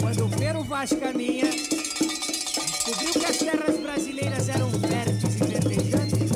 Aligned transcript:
Quando 0.00 0.26
o 0.26 0.30
Pero 0.36 0.64
Vaz 0.64 0.90
caminha, 0.90 1.48
descobriu 1.48 3.12
que 3.12 3.26
as 3.26 3.36
terras 3.38 3.76
brasileiras 3.78 4.48
eram 4.48 4.70
férteis 4.70 5.34
e 5.34 5.44
verdejantes, 5.44 6.30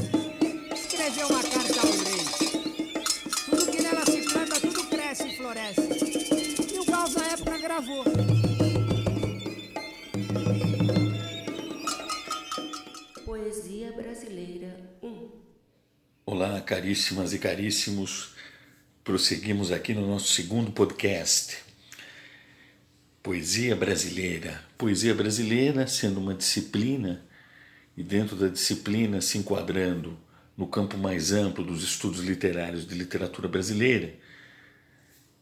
escreveu 0.72 1.26
uma 1.28 1.42
carta 1.42 1.80
ao 1.80 1.92
rei. 1.92 2.24
Tudo 3.50 3.72
que 3.72 3.82
nela 3.82 4.04
se 4.04 4.22
planta, 4.22 4.60
tudo 4.60 4.84
cresce 4.84 5.28
e 5.28 5.36
floresce. 5.36 6.74
E 6.74 6.78
o 6.78 6.84
Gauss, 6.84 7.14
na 7.14 7.26
época, 7.26 7.58
gravou. 7.58 8.04
Poesia 13.24 13.92
Brasileira 13.92 14.78
1 15.02 15.28
Olá, 16.24 16.60
caríssimas 16.60 17.32
e 17.32 17.38
caríssimos. 17.38 18.34
Prosseguimos 19.02 19.72
aqui 19.72 19.92
no 19.92 20.06
nosso 20.06 20.32
segundo 20.32 20.70
podcast. 20.70 21.67
Poesia 23.22 23.74
brasileira. 23.74 24.64
Poesia 24.78 25.14
brasileira 25.14 25.86
sendo 25.86 26.20
uma 26.20 26.34
disciplina 26.34 27.24
e 27.96 28.02
dentro 28.02 28.36
da 28.36 28.48
disciplina 28.48 29.20
se 29.20 29.38
enquadrando 29.38 30.16
no 30.56 30.68
campo 30.68 30.96
mais 30.96 31.32
amplo 31.32 31.64
dos 31.64 31.82
estudos 31.82 32.20
literários 32.20 32.86
de 32.86 32.94
literatura 32.94 33.48
brasileira 33.48 34.14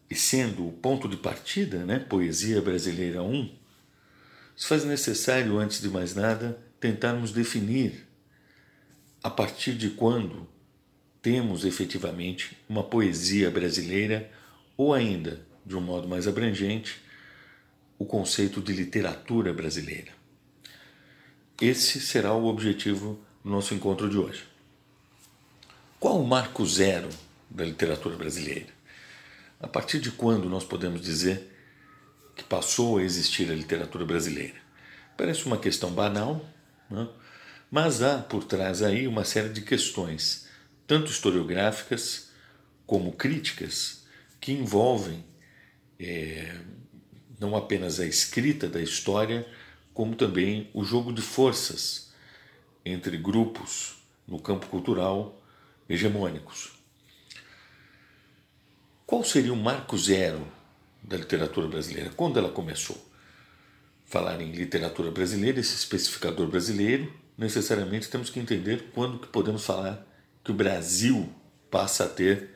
e 0.08 0.14
sendo 0.14 0.66
o 0.66 0.72
ponto 0.72 1.06
de 1.08 1.16
partida, 1.16 1.84
né, 1.84 1.98
Poesia 1.98 2.62
Brasileira 2.62 3.22
1, 3.22 3.54
se 4.56 4.66
faz 4.66 4.84
necessário, 4.84 5.58
antes 5.58 5.80
de 5.80 5.88
mais 5.88 6.14
nada, 6.14 6.58
tentarmos 6.80 7.32
definir 7.32 8.06
a 9.22 9.28
partir 9.28 9.74
de 9.74 9.90
quando 9.90 10.48
temos 11.20 11.64
efetivamente 11.64 12.56
uma 12.68 12.84
poesia 12.84 13.50
brasileira 13.50 14.30
ou 14.76 14.94
ainda, 14.94 15.44
de 15.64 15.76
um 15.76 15.80
modo 15.80 16.06
mais 16.06 16.28
abrangente, 16.28 17.04
o 17.98 18.04
conceito 18.04 18.60
de 18.60 18.72
literatura 18.72 19.52
brasileira. 19.52 20.12
Esse 21.60 22.00
será 22.00 22.34
o 22.34 22.46
objetivo 22.46 23.18
do 23.42 23.50
nosso 23.50 23.74
encontro 23.74 24.10
de 24.10 24.18
hoje. 24.18 24.44
Qual 25.98 26.20
o 26.20 26.26
marco 26.26 26.66
zero 26.66 27.08
da 27.50 27.64
literatura 27.64 28.16
brasileira? 28.16 28.68
A 29.58 29.66
partir 29.66 29.98
de 29.98 30.10
quando 30.10 30.48
nós 30.48 30.64
podemos 30.64 31.00
dizer 31.00 31.50
que 32.34 32.44
passou 32.44 32.98
a 32.98 33.02
existir 33.02 33.50
a 33.50 33.54
literatura 33.54 34.04
brasileira? 34.04 34.56
Parece 35.16 35.46
uma 35.46 35.56
questão 35.56 35.90
banal, 35.90 36.44
né? 36.90 37.08
mas 37.70 38.02
há 38.02 38.18
por 38.18 38.44
trás 38.44 38.82
aí 38.82 39.06
uma 39.06 39.24
série 39.24 39.48
de 39.48 39.62
questões, 39.62 40.46
tanto 40.86 41.10
historiográficas 41.10 42.30
como 42.86 43.12
críticas, 43.12 44.04
que 44.38 44.52
envolvem 44.52 45.24
é, 45.98 46.54
não 47.38 47.56
apenas 47.56 48.00
a 48.00 48.06
escrita 48.06 48.68
da 48.68 48.80
história, 48.80 49.46
como 49.92 50.14
também 50.14 50.70
o 50.74 50.84
jogo 50.84 51.12
de 51.12 51.22
forças 51.22 52.12
entre 52.84 53.16
grupos 53.16 53.96
no 54.26 54.38
campo 54.38 54.66
cultural 54.66 55.42
hegemônicos. 55.88 56.72
Qual 59.06 59.22
seria 59.22 59.52
o 59.52 59.56
marco 59.56 59.96
zero 59.96 60.46
da 61.02 61.16
literatura 61.16 61.68
brasileira? 61.68 62.10
Quando 62.10 62.38
ela 62.38 62.50
começou? 62.50 62.96
Falar 64.04 64.40
em 64.40 64.52
literatura 64.52 65.10
brasileira, 65.10 65.60
esse 65.60 65.74
especificador 65.74 66.48
brasileiro, 66.48 67.12
necessariamente 67.36 68.08
temos 68.08 68.30
que 68.30 68.40
entender 68.40 68.90
quando 68.94 69.18
que 69.18 69.28
podemos 69.28 69.64
falar 69.64 70.06
que 70.42 70.50
o 70.50 70.54
Brasil 70.54 71.32
passa 71.70 72.04
a 72.04 72.08
ter 72.08 72.50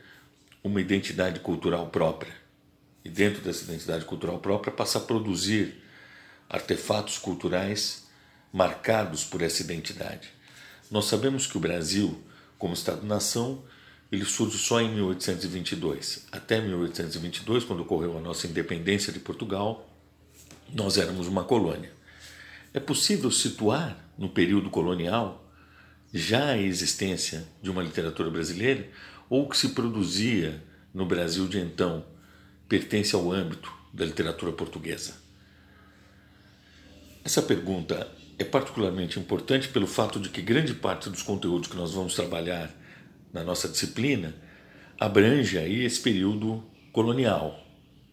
uma 0.63 0.79
identidade 0.79 1.39
cultural 1.39 1.87
própria. 1.87 2.40
E 3.03 3.09
dentro 3.09 3.41
dessa 3.41 3.63
identidade 3.63 4.05
cultural 4.05 4.39
própria 4.39 4.71
passa 4.71 4.97
a 4.97 5.01
produzir 5.01 5.81
artefatos 6.49 7.17
culturais 7.17 8.07
marcados 8.51 9.23
por 9.23 9.41
essa 9.41 9.61
identidade. 9.61 10.29
Nós 10.89 11.05
sabemos 11.05 11.47
que 11.47 11.57
o 11.57 11.61
Brasil, 11.61 12.21
como 12.57 12.73
Estado-nação, 12.73 13.63
ele 14.11 14.25
surge 14.25 14.57
só 14.57 14.81
em 14.81 14.93
1822. 14.93 16.27
Até 16.31 16.59
1822, 16.59 17.63
quando 17.63 17.81
ocorreu 17.81 18.17
a 18.17 18.21
nossa 18.21 18.45
independência 18.45 19.13
de 19.13 19.19
Portugal, 19.19 19.89
nós 20.73 20.97
éramos 20.97 21.27
uma 21.27 21.45
colônia. 21.45 21.91
É 22.73 22.79
possível 22.79 23.31
situar 23.31 23.97
no 24.17 24.29
período 24.29 24.69
colonial 24.69 25.49
já 26.13 26.51
a 26.51 26.57
existência 26.57 27.47
de 27.61 27.69
uma 27.69 27.81
literatura 27.81 28.29
brasileira 28.29 28.89
ou 29.29 29.47
que 29.47 29.57
se 29.57 29.69
produzia 29.69 30.61
no 30.93 31.05
Brasil 31.05 31.47
de 31.47 31.59
então 31.59 32.05
pertence 32.71 33.13
ao 33.13 33.29
âmbito 33.29 33.69
da 33.93 34.05
literatura 34.05 34.53
portuguesa? 34.53 35.15
Essa 37.21 37.41
pergunta 37.41 38.09
é 38.39 38.45
particularmente 38.45 39.19
importante 39.19 39.67
pelo 39.67 39.85
fato 39.85 40.21
de 40.21 40.29
que 40.29 40.41
grande 40.41 40.73
parte 40.73 41.09
dos 41.09 41.21
conteúdos 41.21 41.67
que 41.67 41.75
nós 41.75 41.93
vamos 41.93 42.15
trabalhar 42.15 42.73
na 43.33 43.43
nossa 43.43 43.67
disciplina 43.67 44.33
abrange 44.97 45.57
aí 45.57 45.83
esse 45.83 45.99
período 45.99 46.63
colonial 46.93 47.61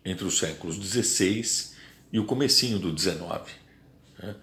entre 0.04 0.24
os 0.24 0.38
séculos 0.38 0.74
XVI 0.74 1.76
e 2.12 2.18
o 2.18 2.24
comecinho 2.24 2.80
do 2.80 2.98
XIX. 2.98 3.20
Né? 4.18 4.34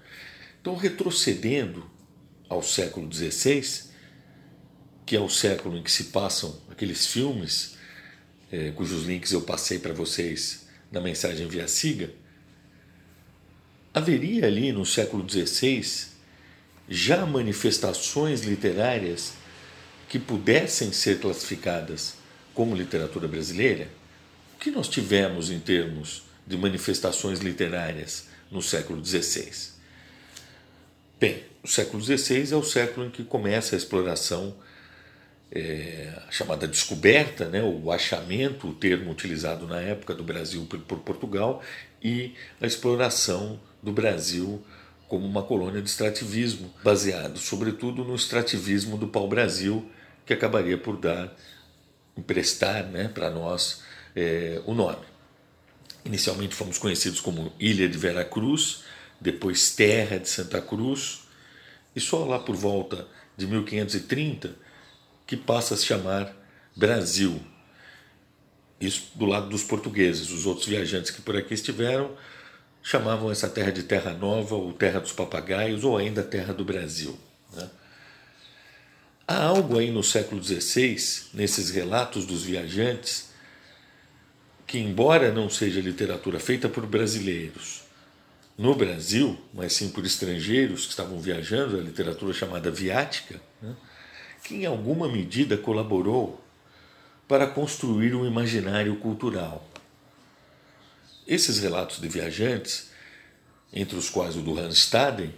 Então, 0.61 0.77
retrocedendo 0.77 1.91
ao 2.47 2.63
século 2.63 3.13
XVI, 3.13 3.89
que 5.05 5.17
é 5.17 5.19
o 5.19 5.27
século 5.27 5.75
em 5.75 5.83
que 5.83 5.91
se 5.91 6.05
passam 6.05 6.61
aqueles 6.71 7.05
filmes 7.05 7.75
eh, 8.51 8.72
cujos 8.75 9.06
links 9.06 9.31
eu 9.31 9.41
passei 9.41 9.79
para 9.79 9.94
vocês 9.94 10.67
na 10.91 11.01
mensagem 11.01 11.47
via 11.47 11.67
Siga, 11.67 12.11
haveria 13.94 14.45
ali 14.45 14.72
no 14.72 14.85
século 14.85 15.28
XVI 15.28 16.13
já 16.88 17.25
manifestações 17.25 18.41
literárias 18.41 19.33
que 20.07 20.19
pudessem 20.19 20.91
ser 20.91 21.19
classificadas 21.19 22.16
como 22.53 22.75
literatura 22.75 23.28
brasileira? 23.28 23.89
O 24.56 24.59
que 24.59 24.72
nós 24.72 24.88
tivemos 24.88 25.50
em 25.50 25.59
termos 25.59 26.23
de 26.45 26.57
manifestações 26.57 27.39
literárias 27.39 28.27
no 28.51 28.62
século 28.62 29.03
XVI? 29.03 29.73
Bem, 31.19 31.44
o 31.63 31.67
século 31.67 32.03
XVI 32.03 32.53
é 32.53 32.56
o 32.56 32.63
século 32.63 33.07
em 33.07 33.09
que 33.09 33.23
começa 33.23 33.75
a 33.75 33.77
exploração, 33.77 34.56
é, 35.51 36.11
chamada 36.29 36.67
descoberta, 36.67 37.47
né, 37.47 37.61
o 37.61 37.91
achamento, 37.91 38.67
o 38.67 38.73
termo 38.73 39.11
utilizado 39.11 39.67
na 39.67 39.79
época 39.79 40.13
do 40.13 40.23
Brasil 40.23 40.66
por, 40.66 40.79
por 40.79 41.00
Portugal, 41.00 41.61
e 42.03 42.33
a 42.59 42.66
exploração 42.66 43.59
do 43.81 43.91
Brasil 43.91 44.63
como 45.07 45.25
uma 45.25 45.44
colônia 45.44 45.81
de 45.81 45.89
extrativismo, 45.89 46.73
baseado 46.83 47.38
sobretudo 47.38 48.03
no 48.03 48.16
extrativismo 48.16 48.97
do 48.97 49.07
pau-brasil, 49.07 49.89
que 50.25 50.33
acabaria 50.33 50.78
por 50.78 50.97
dar, 50.97 51.33
emprestar 52.17 52.83
né, 52.85 53.07
para 53.07 53.29
nós 53.29 53.83
é, 54.16 54.62
o 54.66 54.73
nome. 54.73 55.06
Inicialmente 56.03 56.56
fomos 56.56 56.77
conhecidos 56.77 57.19
como 57.19 57.53
Ilha 57.59 57.88
de 57.88 57.97
Vera 57.97 58.25
Cruz, 58.25 58.83
depois 59.22 59.75
Terra 59.75 60.17
de 60.17 60.27
Santa 60.27 60.62
Cruz, 60.62 61.22
e 61.95 62.00
só 62.00 62.25
lá 62.25 62.39
por 62.39 62.56
volta 62.56 63.07
de 63.38 63.47
1530 63.47 64.66
que 65.25 65.36
passa 65.36 65.74
a 65.74 65.78
se 65.78 65.86
chamar 65.86 66.36
Brasil. 66.75 67.41
Isso 68.80 69.12
do 69.16 69.25
lado 69.25 69.50
dos 69.50 69.63
portugueses. 69.63 70.30
Os 70.31 70.46
outros 70.46 70.68
viajantes 70.68 71.12
que 71.12 71.22
por 71.22 71.36
aqui 71.36 71.53
estiveram 71.53 72.12
chamavam 72.84 73.31
essa 73.31 73.50
terra 73.50 73.72
de 73.72 73.81
Terra 73.81 74.13
Nova, 74.13 74.53
ou 74.53 74.72
Terra 74.72 75.00
dos 75.00 75.12
Papagaios, 75.12 75.84
ou 75.84 75.97
ainda 75.97 76.22
Terra 76.22 76.53
do 76.53 76.63
Brasil. 76.63 77.18
Né? 77.53 77.68
Há 79.28 79.44
algo 79.44 79.80
aí 79.80 79.90
no 79.90 80.03
século 80.03 80.44
XVI, 80.44 80.95
nesses 81.33 81.71
relatos 81.71 82.28
dos 82.28 82.44
viajantes, 82.44 83.31
que, 84.68 84.78
embora 84.78 85.31
não 85.31 85.50
seja 85.50 85.81
literatura 85.81 86.39
feita 86.39 86.69
por 86.69 86.86
brasileiros 86.86 87.81
no 88.56 88.75
Brasil, 88.75 89.39
mas 89.54 89.74
sim 89.74 89.89
por 89.89 90.06
estrangeiros 90.06 90.86
que 90.86 90.92
estavam 90.92 91.19
viajando, 91.19 91.78
a 91.78 91.81
literatura 91.81 92.33
chamada 92.33 92.69
viática, 92.69 93.42
né? 93.62 93.75
Que 94.45 94.56
em 94.56 94.65
alguma 94.65 95.07
medida 95.09 95.57
colaborou 95.57 96.42
para 97.27 97.47
construir 97.47 98.13
um 98.13 98.25
imaginário 98.25 98.95
cultural. 98.97 99.68
Esses 101.27 101.59
relatos 101.59 102.00
de 102.00 102.07
viajantes, 102.07 102.92
entre 103.74 103.97
os 103.97 104.09
quais 104.09 104.38
o 104.38 104.42
do 104.42 104.57
Hans 104.57 104.75
Staden, 104.77 105.33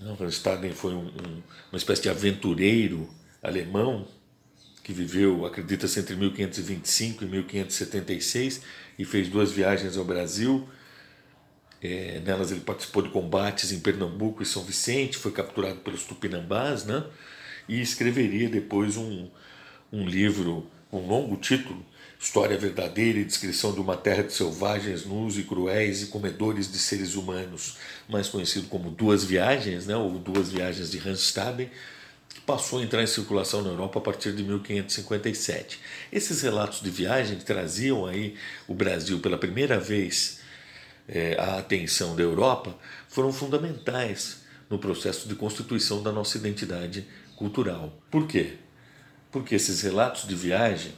né? 0.00 0.72
Foi 0.74 0.94
um, 0.94 1.08
um, 1.08 1.42
uma 1.70 1.76
espécie 1.76 2.02
de 2.02 2.08
aventureiro 2.08 3.10
alemão 3.42 4.06
que 4.82 4.92
viveu, 4.92 5.44
acredita-se, 5.44 6.00
entre 6.00 6.16
1525 6.16 7.24
e 7.24 7.26
1576 7.26 8.62
e 8.98 9.04
fez 9.04 9.28
duas 9.28 9.52
viagens 9.52 9.96
ao 9.96 10.04
Brasil. 10.04 10.68
É, 11.82 12.20
nelas 12.24 12.52
ele 12.52 12.60
participou 12.60 13.02
de 13.02 13.10
combates 13.10 13.72
em 13.72 13.80
Pernambuco 13.80 14.42
e 14.42 14.46
São 14.46 14.62
Vicente, 14.64 15.18
foi 15.18 15.32
capturado 15.32 15.80
pelos 15.80 16.04
tupinambás, 16.04 16.84
né? 16.84 17.04
E 17.68 17.80
escreveria 17.80 18.48
depois 18.48 18.96
um, 18.96 19.28
um 19.92 20.06
livro 20.06 20.70
um 20.92 21.06
longo 21.06 21.36
título, 21.36 21.84
História 22.20 22.58
Verdadeira 22.58 23.18
e 23.18 23.24
Descrição 23.24 23.72
de 23.72 23.80
uma 23.80 23.96
Terra 23.96 24.22
de 24.22 24.32
Selvagens, 24.32 25.06
Nus 25.06 25.38
e 25.38 25.42
Cruéis 25.42 26.02
e 26.02 26.06
Comedores 26.08 26.70
de 26.70 26.78
Seres 26.78 27.14
Humanos, 27.14 27.78
mais 28.08 28.28
conhecido 28.28 28.68
como 28.68 28.90
Duas 28.90 29.24
Viagens, 29.24 29.86
né, 29.86 29.96
ou 29.96 30.18
Duas 30.18 30.50
Viagens 30.50 30.90
de 30.90 30.98
Hans 30.98 31.20
Staden, 31.20 31.70
que 32.28 32.40
passou 32.42 32.78
a 32.78 32.82
entrar 32.82 33.02
em 33.02 33.06
circulação 33.06 33.62
na 33.62 33.70
Europa 33.70 33.98
a 33.98 34.02
partir 34.02 34.32
de 34.32 34.42
1557. 34.42 35.80
Esses 36.12 36.42
relatos 36.42 36.82
de 36.82 36.90
viagem 36.90 37.38
que 37.38 37.44
traziam 37.44 38.04
aí 38.04 38.36
o 38.68 38.74
Brasil 38.74 39.18
pela 39.18 39.38
primeira 39.38 39.80
vez 39.80 40.40
é, 41.08 41.36
à 41.38 41.58
atenção 41.58 42.14
da 42.14 42.22
Europa 42.22 42.76
foram 43.08 43.32
fundamentais 43.32 44.42
no 44.68 44.78
processo 44.78 45.26
de 45.26 45.34
constituição 45.34 46.02
da 46.02 46.12
nossa 46.12 46.36
identidade 46.36 47.06
cultural. 47.42 47.92
Por 48.08 48.28
quê? 48.28 48.54
Porque 49.32 49.56
esses 49.56 49.82
relatos 49.82 50.28
de 50.28 50.34
viagem, 50.36 50.92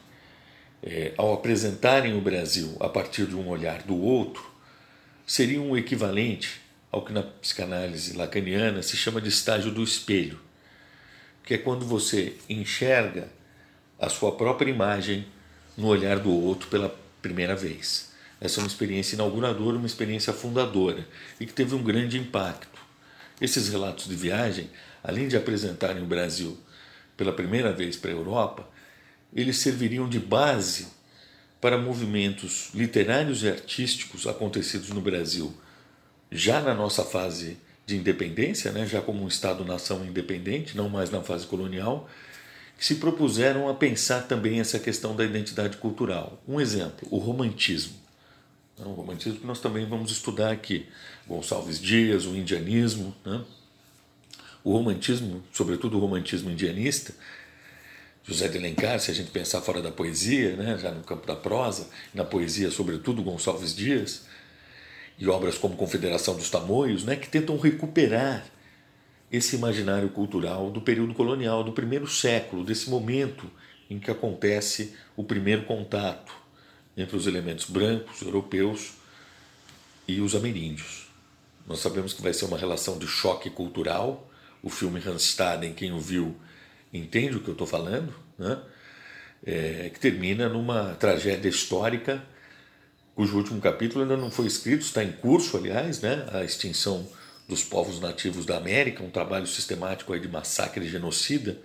é, 0.83 1.15
ao 1.17 1.33
apresentarem 1.33 2.15
o 2.15 2.21
Brasil 2.21 2.77
a 2.81 2.89
partir 2.89 3.25
de 3.25 3.35
um 3.35 3.49
olhar 3.49 3.83
do 3.83 3.97
outro, 3.97 4.45
seriam 5.27 5.71
o 5.71 5.79
equivalente 5.79 6.61
ao 6.93 7.03
que 7.03 7.15
na 7.15 7.23
psicanálise 7.23 8.15
lacaniana 8.15 8.83
se 8.83 8.95
chama 8.95 9.23
de 9.23 9.31
estágio 9.31 9.71
do 9.73 9.83
espelho, 9.83 10.39
que 11.43 11.55
é 11.55 11.59
quando 11.59 11.87
você 11.87 12.35
enxerga 12.47 13.31
a 13.99 14.11
sua 14.11 14.33
própria 14.33 14.71
imagem 14.71 15.27
no 15.79 15.87
olhar 15.87 16.19
do 16.19 16.31
outro 16.31 16.69
pela 16.69 16.95
primeira 17.23 17.57
vez. 17.57 18.13
Essa 18.39 18.61
é 18.61 18.63
uma 18.63 18.69
experiência 18.69 19.15
inauguradora, 19.15 19.79
uma 19.79 19.87
experiência 19.87 20.35
fundadora 20.35 21.09
e 21.41 21.47
que 21.47 21.55
teve 21.55 21.75
um 21.75 21.83
grande 21.83 22.19
impacto. 22.19 22.74
Esses 23.41 23.69
relatos 23.69 24.07
de 24.07 24.15
viagem, 24.15 24.71
além 25.03 25.29
de 25.29 25.37
apresentarem 25.37 26.03
o 26.03 26.07
Brasil 26.07 26.59
pela 27.17 27.33
primeira 27.33 27.73
vez 27.73 27.97
para 27.97 28.11
a 28.11 28.15
Europa, 28.15 28.69
eles 29.35 29.59
serviriam 29.59 30.09
de 30.09 30.21
base 30.21 30.87
para 31.61 31.79
movimentos 31.79 32.71
literários 32.75 33.43
e 33.43 33.49
artísticos 33.49 34.27
acontecidos 34.27 34.91
no 34.91 35.01
Brasil, 35.01 35.53
já 36.31 36.61
na 36.61 36.75
nossa 36.75 37.03
fase 37.03 37.57
de 37.87 37.97
independência, 37.97 38.71
né, 38.71 38.87
já 38.87 39.01
como 39.01 39.25
um 39.25 39.29
Estado-nação 39.29 40.05
independente, 40.05 40.77
não 40.77 40.89
mais 40.89 41.11
na 41.11 41.23
fase 41.23 41.47
colonial, 41.47 42.09
que 42.79 42.85
se 42.85 42.97
propuseram 42.97 43.69
a 43.69 43.75
pensar 43.75 44.23
também 44.23 44.61
essa 44.61 44.79
questão 44.79 45.15
da 45.15 45.25
identidade 45.25 45.77
cultural. 45.77 46.43
Um 46.47 46.61
exemplo, 46.61 47.07
o 47.11 47.19
romantismo. 47.19 48.04
O 48.79 48.93
romantismo 48.93 49.39
que 49.39 49.47
nós 49.47 49.61
também 49.61 49.87
vamos 49.87 50.11
estudar 50.11 50.51
aqui. 50.51 50.87
Gonçalves 51.27 51.81
Dias, 51.81 52.27
o 52.27 52.35
indianismo. 52.35 53.15
Né? 53.25 53.45
O 54.65 54.73
romantismo, 54.73 55.43
sobretudo 55.53 55.97
o 55.97 56.01
romantismo 56.01 56.51
indianista, 56.51 57.15
José 58.25 58.49
de 58.49 58.59
Alencar, 58.59 58.99
se 58.99 59.11
a 59.11 59.15
gente 59.15 59.31
pensar 59.31 59.61
fora 59.61 59.83
da 59.83 59.93
poesia, 59.93 60.57
né, 60.57 60.79
já 60.79 60.91
no 60.91 61.03
campo 61.03 61.27
da 61.27 61.37
prosa, 61.37 61.91
na 62.15 62.25
poesia, 62.25 62.71
sobretudo 62.71 63.23
Gonçalves 63.23 63.77
Dias, 63.77 64.25
e 65.19 65.29
obras 65.29 65.59
como 65.59 65.77
Confederação 65.77 66.35
dos 66.35 66.49
Tamoios, 66.49 67.05
né, 67.05 67.17
que 67.17 67.29
tentam 67.29 67.59
recuperar 67.59 68.47
esse 69.31 69.57
imaginário 69.57 70.09
cultural 70.09 70.71
do 70.71 70.81
período 70.81 71.13
colonial, 71.13 71.63
do 71.63 71.73
primeiro 71.73 72.07
século, 72.07 72.65
desse 72.65 72.89
momento 72.89 73.49
em 73.91 73.99
que 73.99 74.11
acontece 74.11 74.97
o 75.15 75.23
primeiro 75.23 75.65
contato 75.65 76.44
entre 76.97 77.17
os 77.17 77.27
elementos 77.27 77.65
brancos, 77.67 78.23
europeus 78.23 78.93
e 80.07 80.21
os 80.21 80.35
ameríndios. 80.35 81.09
Nós 81.67 81.81
sabemos 81.81 82.13
que 82.13 82.23
vai 82.23 82.33
ser 82.33 82.45
uma 82.45 82.59
relação 82.59 82.99
de 82.99 83.07
choque 83.07 83.51
cultural. 83.51 84.31
O 84.63 84.71
filme 84.71 85.01
Hanstaden, 85.01 85.75
quem 85.75 85.93
o 85.93 85.99
viu, 85.99 86.37
entende 86.93 87.37
o 87.37 87.41
que 87.41 87.49
eu 87.49 87.53
estou 87.53 87.67
falando, 87.67 88.15
né? 88.39 88.61
É, 89.47 89.91
que 89.93 90.01
termina 90.01 90.49
numa 90.49 90.95
tragédia 90.95 91.51
histórica, 91.51 92.25
cujo 93.15 93.37
último 93.37 93.61
capítulo 93.61 94.03
ainda 94.03 94.17
não 94.17 94.31
foi 94.31 94.47
escrito, 94.47 94.83
está 94.83 95.05
em 95.05 95.13
curso, 95.13 95.59
aliás, 95.59 96.01
né? 96.01 96.27
a 96.33 96.43
extinção 96.43 97.07
dos 97.47 97.63
povos 97.63 98.01
nativos 98.01 98.47
da 98.47 98.57
América, 98.57 99.03
um 99.03 99.11
trabalho 99.11 99.47
sistemático 99.47 100.15
aí 100.15 100.21
de 100.21 100.29
massacre 100.29 100.87
e 100.87 100.89
genocida, 100.89 101.61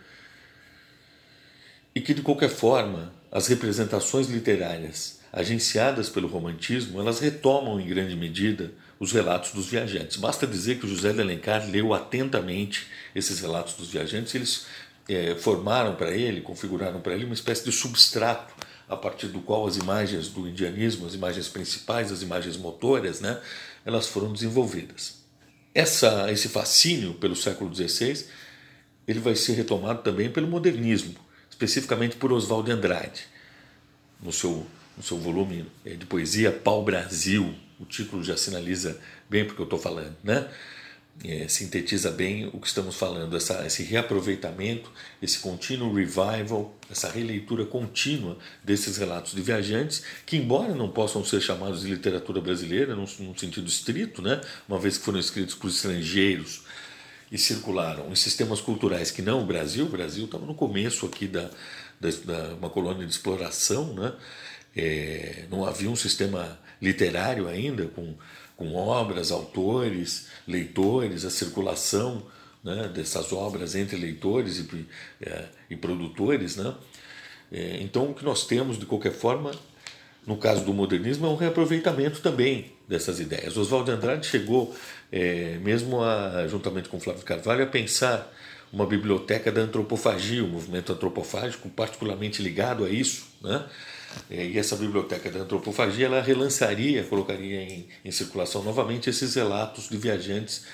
e 1.95 2.01
que, 2.01 2.13
de 2.13 2.21
qualquer 2.21 2.49
forma, 2.49 3.13
as 3.31 3.47
representações 3.47 4.27
literárias 4.27 5.18
agenciadas 5.31 6.09
pelo 6.09 6.27
romantismo, 6.27 6.99
elas 6.99 7.19
retomam 7.19 7.79
em 7.79 7.87
grande 7.87 8.15
medida 8.15 8.71
os 8.99 9.11
relatos 9.11 9.51
dos 9.51 9.67
viajantes. 9.67 10.17
Basta 10.17 10.45
dizer 10.45 10.79
que 10.79 10.85
o 10.85 10.89
José 10.89 11.13
de 11.13 11.21
Alencar 11.21 11.69
leu 11.69 11.93
atentamente 11.93 12.87
esses 13.15 13.39
relatos 13.39 13.73
dos 13.75 13.89
viajantes 13.89 14.33
e 14.33 14.37
eles 14.37 14.65
é, 15.07 15.35
formaram 15.35 15.95
para 15.95 16.11
ele, 16.11 16.41
configuraram 16.41 16.99
para 16.99 17.13
ele 17.13 17.25
uma 17.25 17.33
espécie 17.33 17.63
de 17.63 17.71
substrato 17.71 18.53
a 18.87 18.97
partir 18.97 19.27
do 19.27 19.39
qual 19.39 19.67
as 19.67 19.77
imagens 19.77 20.27
do 20.27 20.47
indianismo, 20.47 21.05
as 21.05 21.13
imagens 21.13 21.47
principais, 21.47 22.11
as 22.11 22.21
imagens 22.21 22.57
motoras, 22.57 23.21
né, 23.21 23.39
elas 23.85 24.07
foram 24.07 24.33
desenvolvidas. 24.33 25.19
Essa, 25.73 26.31
esse 26.31 26.49
fascínio 26.49 27.13
pelo 27.13 27.35
século 27.35 27.73
XVI 27.73 28.25
ele 29.07 29.19
vai 29.19 29.35
ser 29.35 29.53
retomado 29.53 30.03
também 30.03 30.29
pelo 30.29 30.47
modernismo, 30.47 31.15
especificamente 31.49 32.15
por 32.15 32.31
Oswald 32.31 32.65
de 32.65 32.71
Andrade, 32.71 33.23
no 34.21 34.31
seu, 34.31 34.67
no 34.99 35.03
seu 35.03 35.17
volume 35.17 35.65
é, 35.83 35.95
de 35.95 36.05
poesia 36.05 36.51
Pau 36.51 36.83
Brasil. 36.83 37.55
O 37.79 37.85
título 37.85 38.23
já 38.23 38.37
sinaliza 38.37 38.99
bem 39.27 39.45
porque 39.45 39.61
eu 39.61 39.63
estou 39.63 39.79
falando, 39.79 40.15
né? 40.23 40.47
é, 41.23 41.47
sintetiza 41.47 42.11
bem 42.11 42.47
o 42.47 42.59
que 42.59 42.67
estamos 42.67 42.95
falando, 42.95 43.35
essa, 43.35 43.65
esse 43.65 43.83
reaproveitamento, 43.83 44.89
esse 45.21 45.39
contínuo 45.39 45.93
revival, 45.93 46.73
essa 46.89 47.09
releitura 47.09 47.65
contínua 47.65 48.37
desses 48.63 48.97
relatos 48.97 49.33
de 49.33 49.41
viajantes, 49.41 50.03
que, 50.25 50.37
embora 50.37 50.73
não 50.73 50.89
possam 50.89 51.23
ser 51.25 51.41
chamados 51.41 51.81
de 51.81 51.89
literatura 51.89 52.39
brasileira, 52.39 52.95
num, 52.95 53.05
num 53.19 53.37
sentido 53.37 53.67
estrito, 53.67 54.21
né, 54.21 54.39
uma 54.67 54.79
vez 54.79 54.97
que 54.97 55.03
foram 55.03 55.19
escritos 55.19 55.55
por 55.55 55.69
estrangeiros 55.69 56.63
e 57.31 57.37
circularam 57.37 58.09
em 58.09 58.15
sistemas 58.15 58.61
culturais 58.61 59.11
que 59.11 59.21
não 59.21 59.41
o 59.41 59.45
Brasil, 59.45 59.85
o 59.85 59.89
Brasil 59.89 60.25
estava 60.25 60.45
no 60.45 60.55
começo 60.55 61.05
aqui 61.05 61.27
da, 61.27 61.49
da, 61.99 62.09
da 62.25 62.55
uma 62.55 62.69
colônia 62.69 63.05
de 63.05 63.11
exploração, 63.11 63.93
né, 63.93 64.13
é, 64.79 65.45
não 65.49 65.65
havia 65.65 65.89
um 65.89 65.95
sistema 65.95 66.59
literário 66.81 67.47
ainda 67.47 67.85
com 67.87 68.15
com 68.59 68.75
obras, 68.75 69.31
autores, 69.31 70.27
leitores, 70.45 71.23
a 71.23 71.29
circulação 71.29 72.23
né, 72.61 72.91
dessas 72.93 73.31
obras 73.31 73.73
entre 73.73 73.95
leitores 73.95 74.59
e, 74.59 74.85
é, 75.21 75.45
e 75.69 75.77
produtores. 75.77 76.57
Né? 76.57 76.75
É, 77.53 77.77
então, 77.79 78.11
o 78.11 78.13
que 78.13 78.25
nós 78.25 78.45
temos, 78.45 78.77
de 78.77 78.85
qualquer 78.85 79.13
forma, 79.13 79.51
no 80.27 80.35
caso 80.35 80.65
do 80.65 80.73
modernismo, 80.73 81.25
é 81.25 81.29
um 81.29 81.37
reaproveitamento 81.37 82.19
também 82.19 82.73
dessas 82.85 83.21
ideias. 83.21 83.55
Oswald 83.55 83.85
de 83.85 83.91
Andrade 83.91 84.27
chegou, 84.27 84.75
é, 85.09 85.57
mesmo 85.63 86.03
a, 86.03 86.45
juntamente 86.49 86.89
com 86.89 86.99
Flávio 86.99 87.23
Carvalho, 87.23 87.63
a 87.63 87.67
pensar 87.67 88.29
uma 88.73 88.85
biblioteca 88.85 89.53
da 89.53 89.61
antropofagia, 89.61 90.43
o 90.43 90.47
um 90.47 90.49
movimento 90.49 90.91
antropofágico 90.91 91.69
particularmente 91.69 92.41
ligado 92.41 92.83
a 92.83 92.89
isso. 92.89 93.25
Né? 93.41 93.63
É, 94.29 94.45
e 94.45 94.57
essa 94.57 94.75
biblioteca 94.75 95.29
da 95.29 95.39
antropofagia 95.39 96.05
ela 96.05 96.21
relançaria, 96.21 97.03
colocaria 97.03 97.61
em, 97.61 97.87
em 98.03 98.11
circulação 98.11 98.63
novamente 98.63 99.09
esses 99.09 99.35
relatos 99.35 99.89
de 99.89 99.97
viajantes 99.97 100.65